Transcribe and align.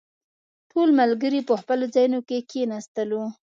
ټول 0.71 0.89
ملګري 0.99 1.39
په 1.47 1.53
خپلو 1.61 1.85
ځايونو 1.93 2.19
کې 2.27 2.37
کښېناستلو. 2.49 3.21